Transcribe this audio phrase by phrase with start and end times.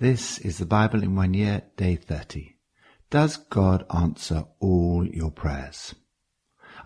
[0.00, 2.54] This is the Bible in one year, day 30.
[3.10, 5.96] Does God answer all your prayers?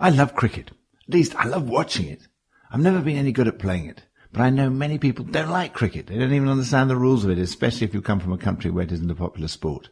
[0.01, 0.71] I love cricket.
[1.07, 2.27] At least I love watching it.
[2.71, 4.05] I've never been any good at playing it.
[4.33, 6.07] But I know many people don't like cricket.
[6.07, 8.71] They don't even understand the rules of it, especially if you come from a country
[8.71, 9.91] where it isn't a popular sport.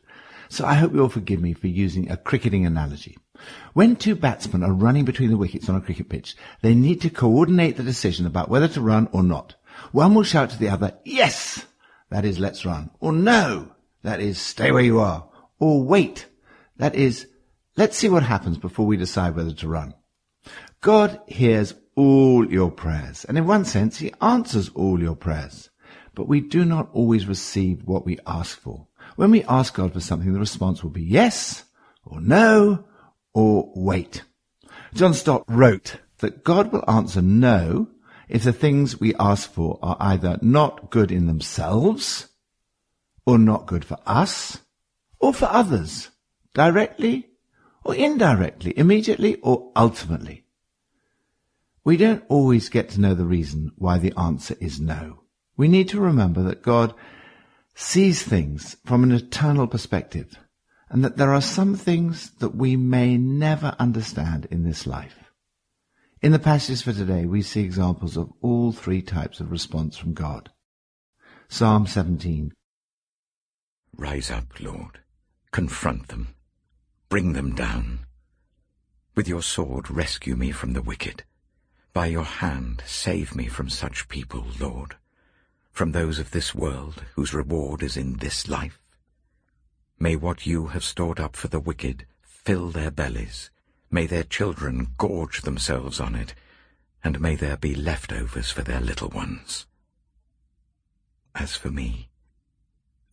[0.48, 3.18] So I hope you'll forgive me for using a cricketing analogy.
[3.74, 7.10] When two batsmen are running between the wickets on a cricket pitch, they need to
[7.10, 9.56] coordinate the decision about whether to run or not.
[9.92, 11.66] One will shout to the other, yes!
[12.10, 12.90] That is, let's run.
[13.00, 13.72] Or no!
[14.02, 15.28] That is, stay where you are.
[15.58, 16.26] Or wait.
[16.76, 17.26] That is,
[17.76, 19.94] let's see what happens before we decide whether to run.
[20.80, 25.68] God hears all your prayers, and in one sense, He answers all your prayers.
[26.14, 28.86] But we do not always receive what we ask for.
[29.16, 31.64] When we ask God for something, the response will be yes,
[32.04, 32.84] or no,
[33.34, 34.22] or wait.
[34.94, 37.88] John Stott wrote that God will answer no
[38.30, 42.28] if the things we ask for are either not good in themselves,
[43.26, 44.58] or not good for us,
[45.18, 46.10] or for others,
[46.54, 47.28] directly
[47.84, 50.44] or indirectly, immediately or ultimately.
[51.84, 55.20] We don't always get to know the reason why the answer is no.
[55.56, 56.94] We need to remember that God
[57.74, 60.38] sees things from an eternal perspective
[60.90, 65.19] and that there are some things that we may never understand in this life.
[66.22, 70.12] In the passage for today, we see examples of all three types of response from
[70.12, 70.50] God.
[71.48, 72.52] Psalm 17.
[73.96, 75.00] Rise up, Lord.
[75.50, 76.34] Confront them.
[77.08, 78.00] Bring them down.
[79.14, 81.24] With your sword rescue me from the wicked.
[81.94, 84.96] By your hand save me from such people, Lord,
[85.72, 88.78] from those of this world whose reward is in this life.
[89.98, 93.50] May what you have stored up for the wicked fill their bellies,
[93.90, 96.34] May their children gorge themselves on it,
[97.02, 99.66] and may there be leftovers for their little ones.
[101.34, 102.08] As for me,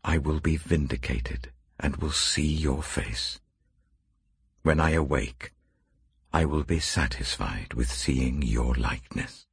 [0.04, 3.40] I will be vindicated and will see your face.
[4.62, 5.54] When I awake,
[6.34, 9.48] I will be satisfied with seeing your likeness.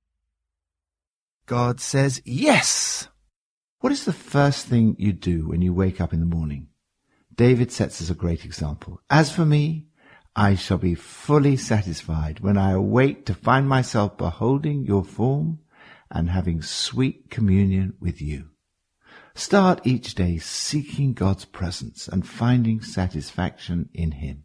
[1.46, 3.08] God says yes.
[3.80, 6.68] What is the first thing you do when you wake up in the morning?
[7.34, 9.00] David sets us a great example.
[9.10, 9.86] As for me,
[10.36, 15.60] I shall be fully satisfied when I awake to find myself beholding your form
[16.10, 18.50] and having sweet communion with you.
[19.36, 24.44] Start each day seeking God's presence and finding satisfaction in Him.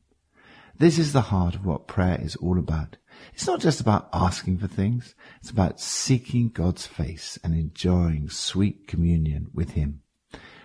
[0.78, 2.98] This is the heart of what prayer is all about.
[3.34, 5.16] It's not just about asking for things.
[5.42, 10.02] It's about seeking God's face and enjoying sweet communion with Him.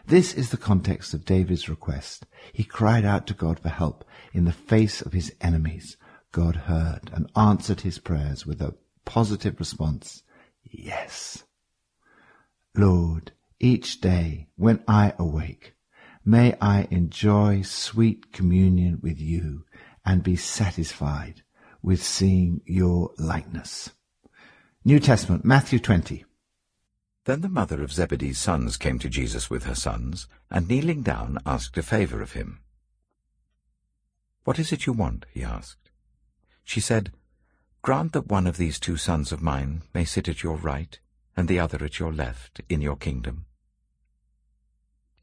[0.06, 2.26] This is the context of David's request.
[2.52, 4.04] He cried out to God for help
[4.34, 5.96] in the face of his enemies.
[6.30, 8.74] God heard and answered his prayers with a
[9.06, 10.22] positive response.
[10.62, 11.44] Yes.
[12.76, 15.74] Lord, each day when I awake,
[16.22, 19.64] may I enjoy sweet communion with you
[20.04, 21.42] and be satisfied
[21.82, 23.90] with seeing your likeness.
[24.84, 26.26] New Testament, Matthew 20.
[27.24, 31.38] Then the mother of Zebedee's sons came to Jesus with her sons, and kneeling down
[31.46, 32.60] asked a favour of him.
[34.44, 35.24] What is it you want?
[35.32, 35.90] he asked.
[36.64, 37.12] She said,
[37.80, 40.98] Grant that one of these two sons of mine may sit at your right,
[41.36, 43.46] and the other at your left, in your kingdom.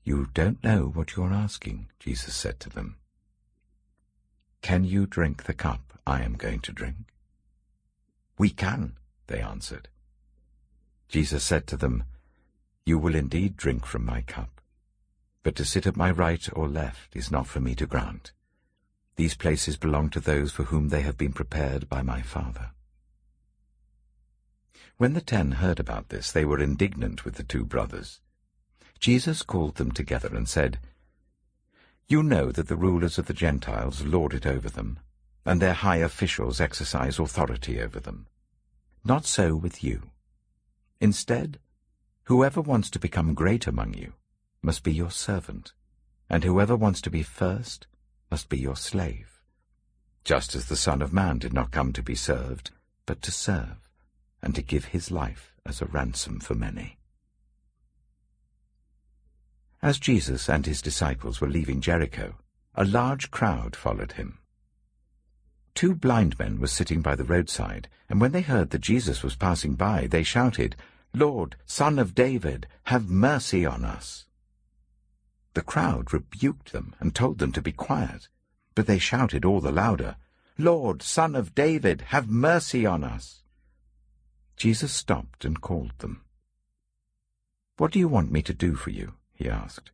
[0.03, 2.97] You don't know what you are asking, Jesus said to them.
[4.63, 7.13] Can you drink the cup I am going to drink?
[8.37, 8.97] We can,
[9.27, 9.87] they answered.
[11.11, 12.05] Jesus said to them,
[12.85, 14.61] You will indeed drink from my cup,
[15.43, 18.31] but to sit at my right or left is not for me to grant.
[19.17, 22.71] These places belong to those for whom they have been prepared by my Father.
[24.95, 28.21] When the ten heard about this, they were indignant with the two brothers.
[28.97, 30.79] Jesus called them together and said,
[32.07, 34.97] You know that the rulers of the Gentiles lord it over them,
[35.43, 38.27] and their high officials exercise authority over them.
[39.03, 40.10] Not so with you.
[41.01, 41.59] Instead,
[42.25, 44.13] whoever wants to become great among you
[44.61, 45.73] must be your servant,
[46.29, 47.87] and whoever wants to be first
[48.29, 49.41] must be your slave,
[50.23, 52.69] just as the Son of Man did not come to be served,
[53.07, 53.89] but to serve,
[54.43, 56.99] and to give his life as a ransom for many.
[59.81, 62.35] As Jesus and his disciples were leaving Jericho,
[62.75, 64.37] a large crowd followed him.
[65.73, 69.35] Two blind men were sitting by the roadside, and when they heard that Jesus was
[69.35, 70.75] passing by, they shouted,
[71.13, 74.25] Lord, Son of David, have mercy on us.
[75.53, 78.29] The crowd rebuked them and told them to be quiet,
[78.75, 80.15] but they shouted all the louder,
[80.57, 83.43] Lord, Son of David, have mercy on us.
[84.55, 86.23] Jesus stopped and called them.
[87.77, 89.15] What do you want me to do for you?
[89.33, 89.91] he asked.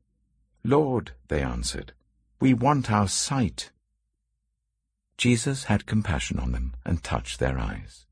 [0.63, 1.93] Lord, they answered,
[2.39, 3.71] we want our sight.
[5.17, 8.05] Jesus had compassion on them and touched their eyes.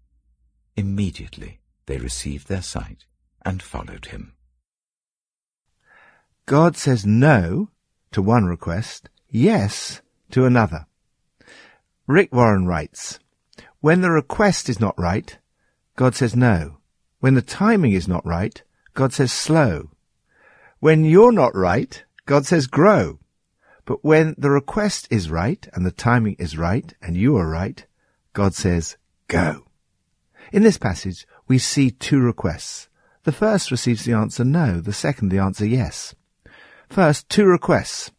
[0.76, 3.06] Immediately they received their sight
[3.44, 4.34] and followed him.
[6.46, 7.70] God says no
[8.12, 10.02] to one request, yes
[10.32, 10.86] to another.
[12.08, 13.20] Rick Warren writes,
[13.80, 15.38] When the request is not right,
[15.96, 16.78] God says no.
[17.20, 18.62] When the timing is not right,
[18.94, 19.90] God says slow.
[20.80, 23.20] When you're not right, God says grow.
[23.86, 27.86] But when the request is right and the timing is right and you are right,
[28.34, 28.98] God says
[29.28, 29.66] go.
[30.52, 32.90] In this passage, we see two requests.
[33.24, 36.16] The first receives the answer no, the second the answer yes.
[36.90, 38.12] First, two requests.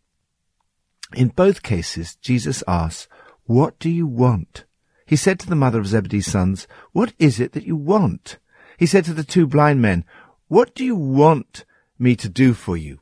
[1.14, 3.08] In both cases, Jesus asks,
[3.44, 4.64] what do you want?
[5.06, 8.38] He said to the mother of Zebedee's sons, what is it that you want?
[8.76, 10.05] He said to the two blind men,
[10.49, 11.64] what do you want
[11.99, 12.99] me to do for you?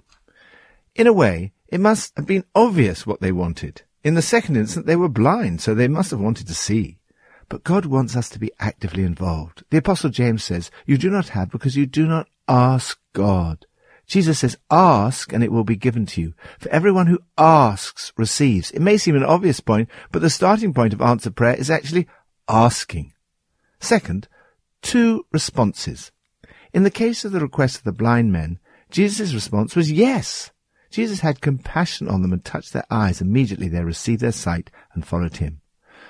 [0.95, 3.83] In a way, it must have been obvious what they wanted.
[4.03, 6.99] In the second instance, they were blind, so they must have wanted to see.
[7.55, 9.63] But God wants us to be actively involved.
[9.71, 13.67] The apostle James says, you do not have because you do not ask God.
[14.09, 16.35] Jesus says, ask and it will be given to you.
[16.59, 18.73] For everyone who asks receives.
[18.73, 22.09] It may seem an obvious point, but the starting point of answered prayer is actually
[22.49, 23.13] asking.
[23.79, 24.27] Second,
[24.83, 26.11] two responses.
[26.73, 28.59] In the case of the request of the blind men,
[28.91, 30.51] Jesus' response was yes.
[30.91, 33.21] Jesus had compassion on them and touched their eyes.
[33.21, 35.61] Immediately they received their sight and followed him.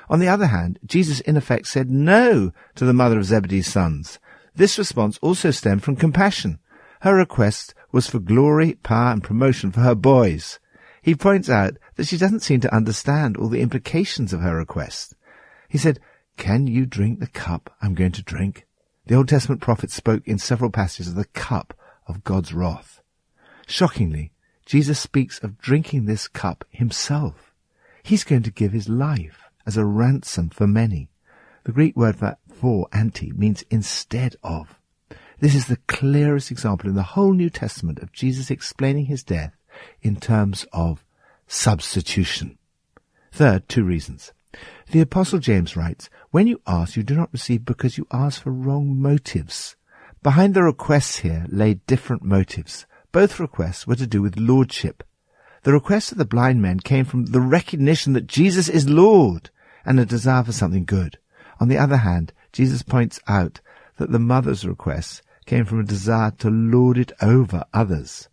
[0.08, 4.18] On the other hand, Jesus in effect said no to the mother of Zebedee's sons.
[4.54, 6.58] This response also stemmed from compassion.
[7.00, 10.58] Her request was for glory, power, and promotion for her boys.
[11.02, 15.14] He points out that she doesn't seem to understand all the implications of her request.
[15.68, 16.00] He said,
[16.36, 18.66] Can you drink the cup I'm going to drink?
[19.06, 21.74] The Old Testament prophet spoke in several passages of the cup
[22.06, 23.02] of God's wrath.
[23.66, 24.32] Shockingly,
[24.64, 27.52] Jesus speaks of drinking this cup himself.
[28.02, 31.08] He's going to give his life as a ransom for many.
[31.64, 34.78] The Greek word for, for anti means instead of.
[35.40, 39.54] This is the clearest example in the whole New Testament of Jesus explaining his death
[40.02, 41.04] in terms of
[41.46, 42.58] substitution.
[43.32, 44.32] Third, two reasons.
[44.90, 48.52] The apostle James writes, when you ask, you do not receive because you ask for
[48.52, 49.76] wrong motives.
[50.22, 52.86] Behind the requests here lay different motives.
[53.10, 55.02] Both requests were to do with lordship.
[55.62, 59.50] The request of the blind men came from the recognition that Jesus is Lord
[59.84, 61.18] and a desire for something good.
[61.60, 63.60] On the other hand, Jesus points out
[63.96, 68.28] that the mother's request came from a desire to lord it over others.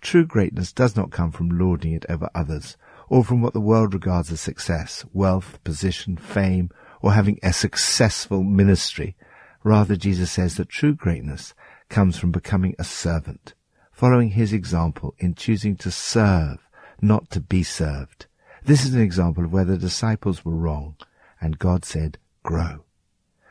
[0.00, 2.76] True greatness does not come from lording it over others,
[3.08, 6.70] or from what the world regards as success, wealth, position, fame,
[7.00, 9.16] or having a successful ministry.
[9.62, 11.54] Rather, Jesus says that true greatness
[11.88, 13.54] comes from becoming a servant,
[13.92, 16.68] following his example in choosing to serve,
[17.00, 18.26] not to be served.
[18.66, 20.96] This is an example of where the disciples were wrong,
[21.38, 22.84] and God said, grow.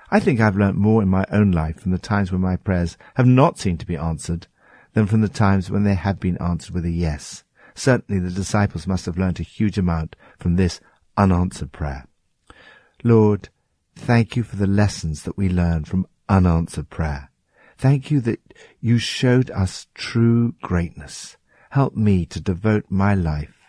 [0.09, 2.97] I think I've learnt more in my own life from the times when my prayers
[3.13, 4.47] have not seemed to be answered
[4.93, 7.43] than from the times when they have been answered with a yes.
[7.75, 10.81] Certainly the disciples must have learnt a huge amount from this
[11.15, 12.07] unanswered prayer.
[13.03, 13.49] Lord,
[13.95, 17.29] thank you for the lessons that we learn from unanswered prayer.
[17.77, 18.39] Thank you that
[18.81, 21.37] you showed us true greatness.
[21.69, 23.62] Help me to devote my life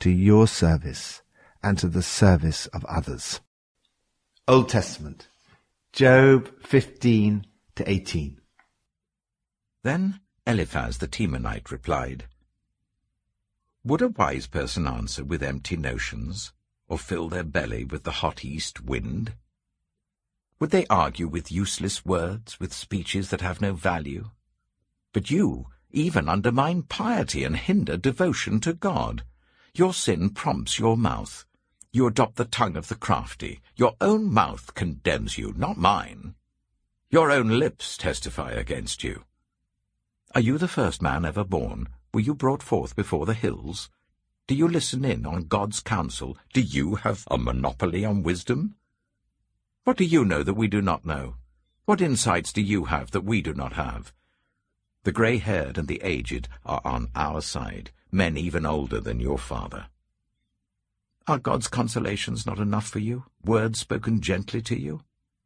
[0.00, 1.22] to your service
[1.62, 3.40] and to the service of others.
[4.48, 5.28] Old Testament,
[5.92, 8.40] Job 15 to 18.
[9.82, 12.26] Then Eliphaz the Temanite replied,
[13.84, 16.52] Would a wise person answer with empty notions,
[16.88, 19.34] or fill their belly with the hot east wind?
[20.60, 24.30] Would they argue with useless words, with speeches that have no value?
[25.12, 29.24] But you even undermine piety and hinder devotion to God.
[29.78, 31.44] Your sin prompts your mouth.
[31.92, 33.60] You adopt the tongue of the crafty.
[33.76, 36.34] Your own mouth condemns you, not mine.
[37.10, 39.24] Your own lips testify against you.
[40.34, 41.88] Are you the first man ever born?
[42.14, 43.90] Were you brought forth before the hills?
[44.46, 46.38] Do you listen in on God's counsel?
[46.54, 48.76] Do you have a monopoly on wisdom?
[49.84, 51.34] What do you know that we do not know?
[51.84, 54.14] What insights do you have that we do not have?
[55.02, 59.86] The grey-haired and the aged are on our side, men even older than your father.
[61.28, 65.02] Are God's consolations not enough for you, words spoken gently to you?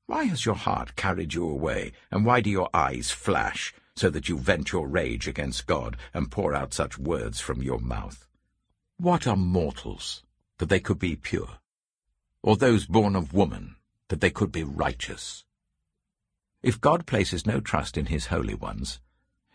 [0.07, 4.29] Why has your heart carried you away, and why do your eyes flash, so that
[4.29, 8.29] you vent your rage against God and pour out such words from your mouth?
[8.99, 10.23] What are mortals,
[10.59, 11.59] that they could be pure?
[12.43, 13.77] Or those born of woman,
[14.09, 15.45] that they could be righteous?
[16.62, 19.00] If God places no trust in his holy ones,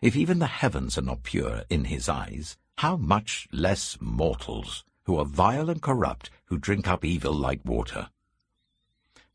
[0.01, 5.17] if even the heavens are not pure in his eyes, how much less mortals, who
[5.17, 8.10] are vile and corrupt, who drink up evil like water.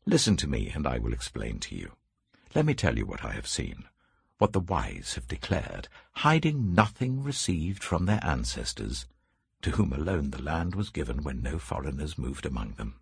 [0.05, 1.93] Listen to me, and I will explain to you.
[2.53, 3.85] Let me tell you what I have seen,
[4.37, 9.07] what the wise have declared, hiding nothing received from their ancestors,
[9.61, 12.99] to whom alone the land was given when no foreigners moved among them.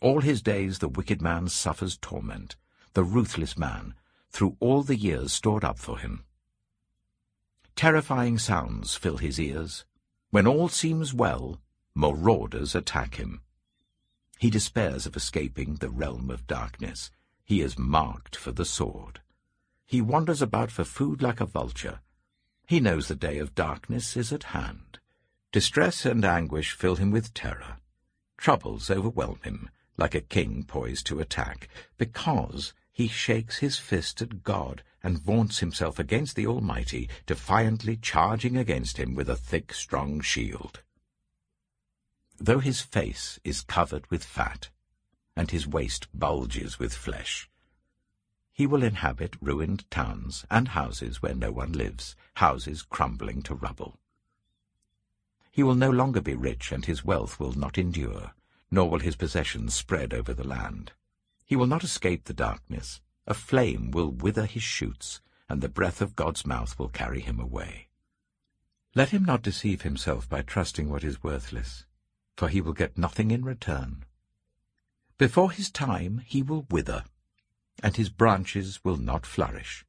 [0.00, 2.56] All his days the wicked man suffers torment,
[2.92, 3.94] the ruthless man,
[4.30, 6.24] through all the years stored up for him.
[7.76, 9.84] Terrifying sounds fill his ears.
[10.30, 11.60] When all seems well,
[11.94, 13.42] marauders attack him.
[14.38, 17.10] He despairs of escaping the realm of darkness.
[17.44, 19.20] He is marked for the sword.
[19.84, 22.00] He wanders about for food like a vulture.
[22.66, 24.98] He knows the day of darkness is at hand.
[25.52, 27.76] Distress and anguish fill him with terror.
[28.38, 29.68] Troubles overwhelm him,
[29.98, 31.68] like a king poised to attack,
[31.98, 38.56] because he shakes his fist at God and vaunts himself against the Almighty, defiantly charging
[38.56, 40.82] against him with a thick, strong shield.
[42.38, 44.70] Though his face is covered with fat,
[45.36, 47.48] and his waist bulges with flesh,
[48.52, 54.00] he will inhabit ruined towns and houses where no one lives, houses crumbling to rubble.
[55.52, 58.32] He will no longer be rich, and his wealth will not endure,
[58.72, 60.94] nor will his possessions spread over the land.
[61.44, 63.00] He will not escape the darkness.
[63.26, 67.40] A flame will wither his shoots, and the breath of God's mouth will carry him
[67.40, 67.88] away.
[68.94, 71.84] Let him not deceive himself by trusting what is worthless,
[72.36, 74.04] for he will get nothing in return.
[75.18, 77.04] Before his time he will wither,
[77.82, 79.84] and his branches will not flourish.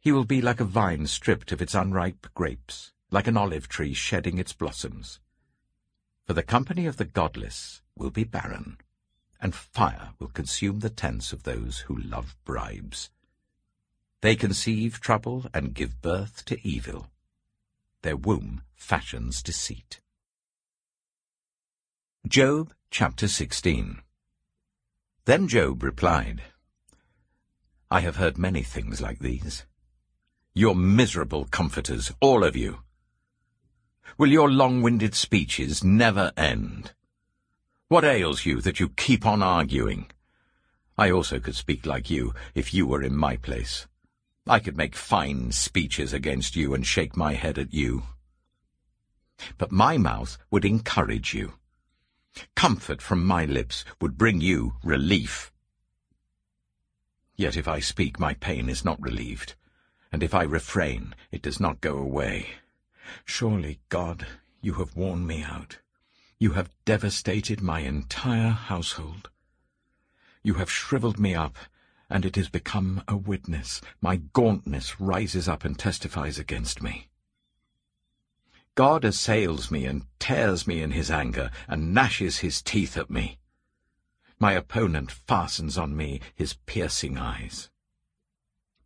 [0.00, 3.94] He will be like a vine stripped of its unripe grapes, like an olive tree
[3.94, 5.20] shedding its blossoms.
[6.24, 8.78] For the company of the godless will be barren,
[9.40, 13.10] and fire will consume the tents of those who love bribes.
[14.22, 17.08] They conceive trouble and give birth to evil.
[18.02, 20.00] Their womb fashions deceit.
[22.26, 24.00] Job chapter 16
[25.26, 26.42] Then Job replied,
[27.88, 29.64] I have heard many things like these.
[30.54, 32.78] You're miserable comforters, all of you.
[34.18, 36.94] Will your long-winded speeches never end?
[37.88, 40.10] What ails you that you keep on arguing?
[40.98, 43.86] I also could speak like you if you were in my place.
[44.44, 48.02] I could make fine speeches against you and shake my head at you.
[49.56, 51.52] But my mouth would encourage you.
[52.56, 55.52] Comfort from my lips would bring you relief.
[57.36, 59.54] Yet if I speak, my pain is not relieved,
[60.10, 62.48] and if I refrain, it does not go away.
[63.24, 64.26] Surely, God,
[64.60, 65.78] you have worn me out.
[66.38, 69.30] You have devastated my entire household.
[70.42, 71.56] You have shriveled me up,
[72.10, 73.80] and it has become a witness.
[74.02, 77.08] My gauntness rises up and testifies against me.
[78.74, 83.38] God assails me and tears me in his anger and gnashes his teeth at me.
[84.38, 87.70] My opponent fastens on me his piercing eyes.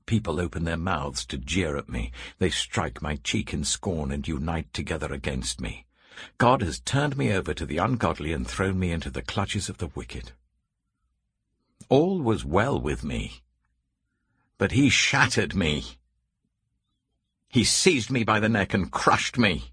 [0.07, 2.13] People open their mouths to jeer at me.
[2.39, 5.87] They strike my cheek in scorn and unite together against me.
[6.39, 9.79] God has turned me over to the ungodly and thrown me into the clutches of
[9.79, 10.33] the wicked.
[11.89, 13.43] All was well with me,
[14.59, 15.85] but he shattered me.
[17.49, 19.73] He seized me by the neck and crushed me.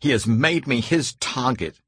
[0.00, 1.80] He has made me his target.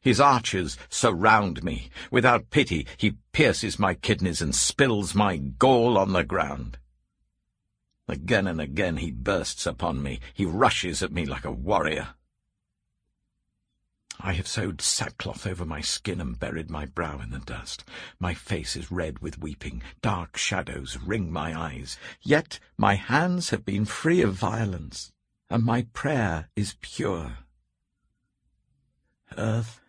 [0.00, 1.90] His archers surround me.
[2.10, 6.78] Without pity, he pierces my kidneys and spills my gall on the ground.
[8.08, 10.20] Again and again he bursts upon me.
[10.32, 12.14] He rushes at me like a warrior.
[14.18, 17.84] I have sewed sackcloth over my skin and buried my brow in the dust.
[18.18, 19.82] My face is red with weeping.
[20.00, 21.98] Dark shadows ring my eyes.
[22.22, 25.12] Yet my hands have been free of violence,
[25.50, 27.38] and my prayer is pure.
[29.36, 29.80] Earth,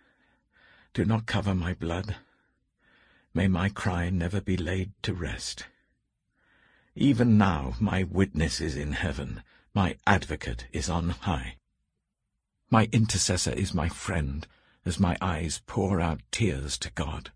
[0.94, 2.18] do not cover my blood.
[3.34, 5.68] May my cry never be laid to rest.
[7.00, 11.58] Even now my witness is in heaven, my advocate is on high.
[12.72, 14.48] My intercessor is my friend,
[14.84, 17.32] as my eyes pour out tears to God.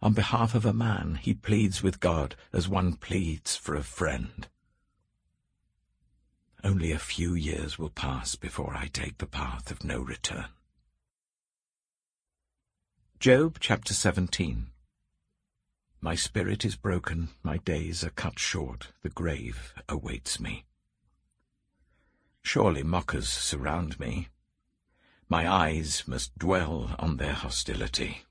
[0.00, 4.48] On behalf of a man, he pleads with God as one pleads for a friend.
[6.64, 10.46] Only a few years will pass before I take the path of no return.
[13.20, 14.68] Job chapter 17
[16.04, 20.66] My spirit is broken, my days are cut short, the grave awaits me.
[22.42, 24.28] Surely mockers surround me.
[25.30, 28.24] My eyes must dwell on their hostility.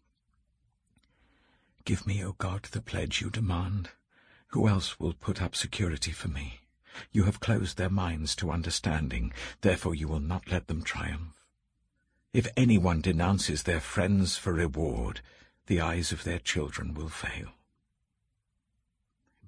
[1.83, 3.89] Give me, O God, the pledge you demand.
[4.49, 6.59] Who else will put up security for me?
[7.11, 11.43] You have closed their minds to understanding, therefore you will not let them triumph.
[12.33, 15.21] If anyone denounces their friends for reward,
[15.65, 17.49] the eyes of their children will fail.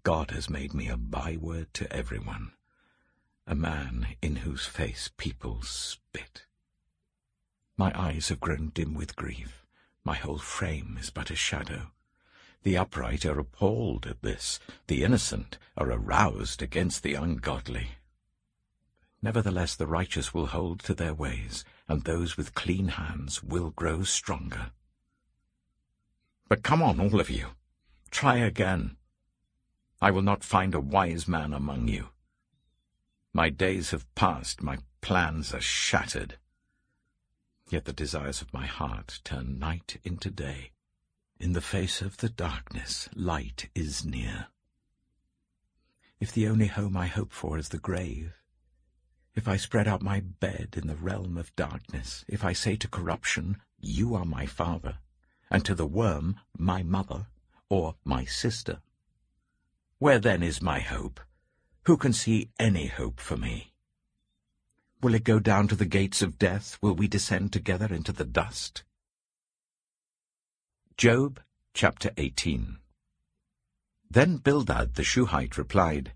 [0.06, 2.52] God has made me a byword to everyone,
[3.48, 6.46] a man in whose face people spit.
[7.76, 9.66] My eyes have grown dim with grief,
[10.04, 11.88] my whole frame is but a shadow.
[12.62, 17.94] The upright are appalled at this, the innocent are aroused against the ungodly.
[19.24, 24.04] Nevertheless the righteous will hold to their ways, and those with clean hands will grow
[24.04, 24.70] stronger.
[26.48, 27.48] But come on, all of you.
[28.12, 28.98] Try again.
[30.06, 32.10] I will not find a wise man among you.
[33.34, 36.38] My days have passed, my plans are shattered.
[37.72, 40.74] Yet the desires of my heart turn night into day.
[41.40, 44.50] In the face of the darkness, light is near.
[46.20, 48.34] If the only home I hope for is the grave,
[49.34, 52.88] if I spread out my bed in the realm of darkness, if I say to
[52.88, 55.00] corruption, You are my father,
[55.50, 57.26] and to the worm, My mother,
[57.70, 58.82] or my sister,
[60.00, 61.20] where then is my hope?
[61.84, 63.74] Who can see any hope for me?
[65.02, 66.78] Will it go down to the gates of death?
[66.82, 68.84] Will we descend together into the dust?
[70.98, 71.40] Job
[71.74, 72.78] chapter 18
[74.10, 76.14] Then Bildad the Shuhite replied,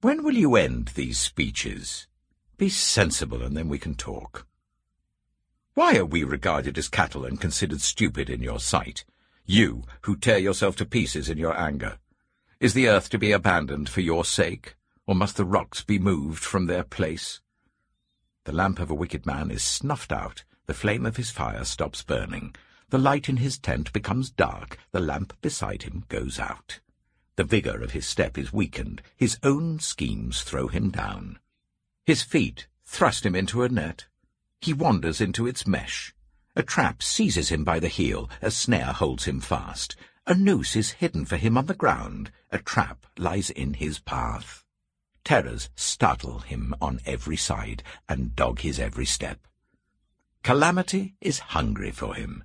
[0.00, 2.06] When will you end these speeches?
[2.56, 4.46] Be sensible, and then we can talk.
[5.74, 9.04] Why are we regarded as cattle and considered stupid in your sight,
[9.44, 11.98] you who tear yourself to pieces in your anger?
[12.58, 16.42] Is the earth to be abandoned for your sake, or must the rocks be moved
[16.42, 17.42] from their place?
[18.44, 22.02] The lamp of a wicked man is snuffed out, the flame of his fire stops
[22.02, 22.56] burning,
[22.88, 26.80] the light in his tent becomes dark, the lamp beside him goes out.
[27.36, 31.38] The vigour of his step is weakened, his own schemes throw him down.
[32.06, 34.06] His feet thrust him into a net.
[34.62, 36.14] He wanders into its mesh.
[36.54, 39.94] A trap seizes him by the heel, a snare holds him fast.
[40.28, 44.64] A noose is hidden for him on the ground, a trap lies in his path.
[45.24, 49.46] Terrors startle him on every side, and dog his every step.
[50.42, 52.42] Calamity is hungry for him.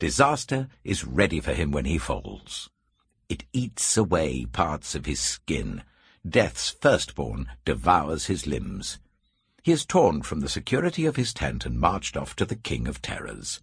[0.00, 2.70] Disaster is ready for him when he falls.
[3.28, 5.84] It eats away parts of his skin.
[6.28, 8.98] Death's firstborn devours his limbs.
[9.62, 12.88] He is torn from the security of his tent and marched off to the king
[12.88, 13.60] of terrors.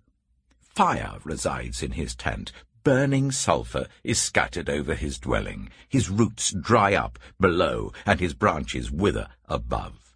[0.61, 2.53] Fire resides in his tent.
[2.83, 5.69] Burning sulphur is scattered over his dwelling.
[5.87, 10.15] His roots dry up below, and his branches wither above.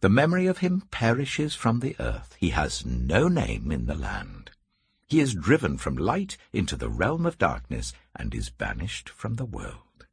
[0.00, 2.36] The memory of him perishes from the earth.
[2.38, 4.50] He has no name in the land.
[5.06, 9.44] He is driven from light into the realm of darkness and is banished from the
[9.44, 10.06] world.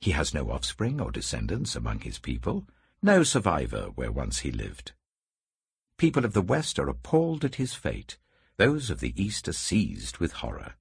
[0.00, 2.66] He has no offspring or descendants among his people,
[3.02, 4.92] no survivor where once he lived.
[5.96, 8.18] People of the West are appalled at his fate.
[8.56, 10.74] Those of the East are seized with horror.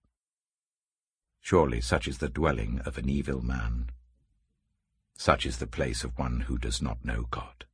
[1.42, 3.90] Surely such is the dwelling of an evil man.
[5.18, 7.66] Such is the place of one who does not know God.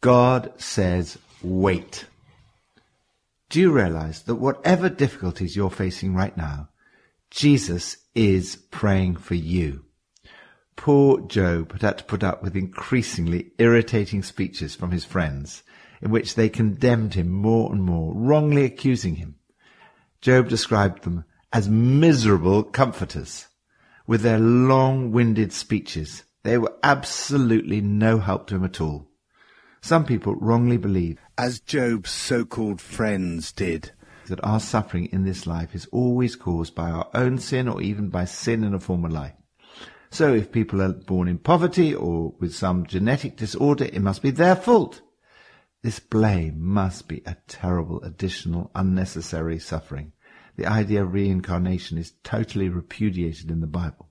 [0.00, 2.06] God says, wait.
[3.48, 6.68] Do you realize that whatever difficulties you're facing right now,
[7.30, 9.84] Jesus is praying for you?
[10.76, 15.62] Poor Job had to put up with increasingly irritating speeches from his friends
[16.04, 19.36] in which they condemned him more and more, wrongly accusing him.
[20.20, 23.48] Job described them as miserable comforters.
[24.06, 29.08] With their long-winded speeches, they were absolutely no help to him at all.
[29.80, 33.92] Some people wrongly believe, as Job's so-called friends did,
[34.26, 38.10] that our suffering in this life is always caused by our own sin or even
[38.10, 39.34] by sin in a former life.
[40.10, 44.30] So if people are born in poverty or with some genetic disorder, it must be
[44.30, 45.00] their fault.
[45.84, 50.12] This blame must be a terrible additional unnecessary suffering.
[50.56, 54.08] The idea of reincarnation is totally repudiated in the Bible.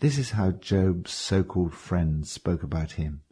[0.00, 3.22] This is how Job's so-called friends spoke about him.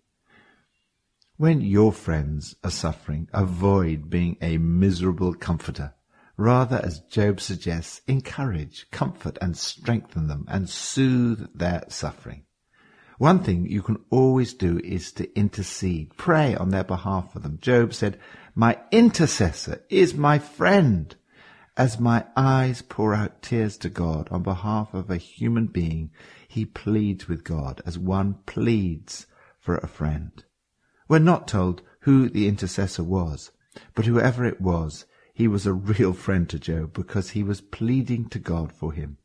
[1.38, 5.94] When your friends are suffering, avoid being a miserable comforter.
[6.36, 12.45] Rather, as Job suggests, encourage, comfort and strengthen them and soothe their suffering.
[13.18, 17.58] One thing you can always do is to intercede, pray on their behalf for them.
[17.60, 18.18] Job said,
[18.54, 21.14] my intercessor is my friend.
[21.76, 26.10] As my eyes pour out tears to God on behalf of a human being,
[26.48, 29.26] he pleads with God as one pleads
[29.58, 30.42] for a friend.
[31.06, 33.50] We're not told who the intercessor was,
[33.94, 38.30] but whoever it was, he was a real friend to Job because he was pleading
[38.30, 39.18] to God for him.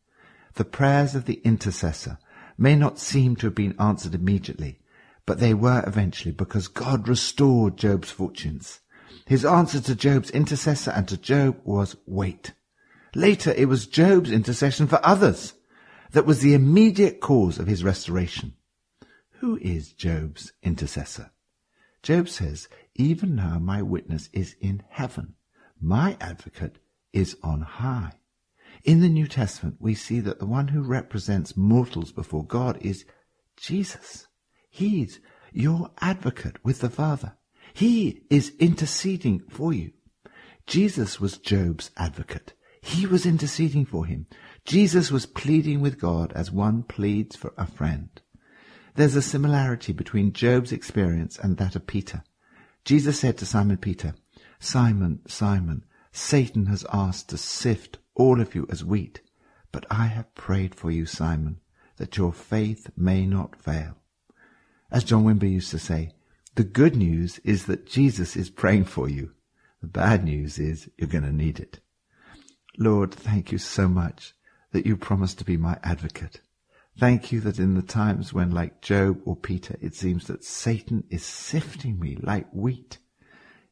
[0.56, 2.20] The prayers of the intercessor
[2.62, 4.78] may not seem to have been answered immediately,
[5.26, 8.82] but they were eventually because God restored Job's fortunes.
[9.26, 12.54] His answer to Job's intercessor and to Job was wait.
[13.15, 15.54] Later it was Job's intercession for others
[16.12, 18.54] that was the immediate cause of his restoration.
[19.39, 21.32] Who is Job's intercessor?
[22.04, 25.34] Job says, even now my witness is in heaven.
[25.82, 26.78] My advocate
[27.12, 28.13] is on high.
[28.84, 33.06] In the New Testament, we see that the one who represents mortals before God is
[33.56, 34.28] Jesus.
[34.70, 35.20] He's
[35.52, 37.38] your advocate with the Father.
[37.74, 39.91] He is interceding for you.
[40.65, 42.54] Jesus was Job's advocate.
[42.82, 44.26] He was interceding for him.
[44.65, 48.10] Jesus was pleading with God as one pleads for a friend.
[48.96, 52.24] There's a similarity between Job's experience and that of Peter.
[52.84, 54.15] Jesus said to Simon Peter,
[54.60, 59.21] Simon, Simon, Satan has asked to sift all of you as wheat,
[59.71, 61.60] but I have prayed for you, Simon,
[61.97, 63.97] that your faith may not fail.
[64.91, 66.12] As John Wimber used to say,
[66.56, 69.32] the good news is that Jesus is praying for you.
[69.82, 71.80] The bad news is you're going to need it.
[72.78, 74.34] Lord, thank you so much
[74.74, 76.41] that you promised to be my advocate.
[76.97, 81.06] Thank you that in the times when, like Job or Peter, it seems that Satan
[81.10, 83.00] is sifting me like wheat,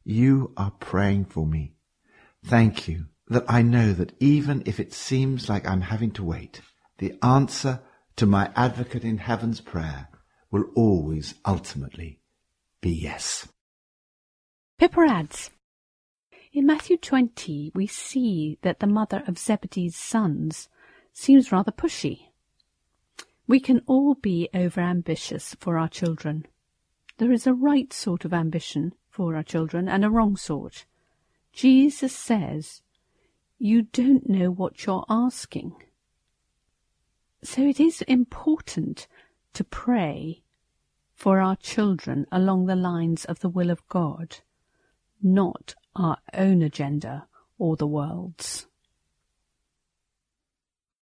[0.04, 1.74] you are praying for me.
[2.42, 6.60] Thank you that I know that even if it seems like I'm having to wait,
[6.98, 7.80] the answer
[8.16, 10.08] to my advocate in heaven's prayer
[10.50, 12.20] will always ultimately
[12.80, 13.48] be yes.
[14.78, 15.50] Pippa adds,
[16.52, 20.68] in Matthew 20, we see that the mother of Zebedee's sons
[21.12, 22.30] seems rather pushy.
[23.46, 26.46] We can all be overambitious for our children.
[27.18, 30.86] There is a right sort of ambition for our children and a wrong sort.
[31.52, 32.82] Jesus says,
[33.62, 35.74] You don't know what you're asking.
[37.44, 39.06] So it is important
[39.52, 40.44] to pray
[41.14, 44.38] for our children along the lines of the will of God,
[45.22, 47.26] not our own agenda
[47.58, 48.66] or the world's.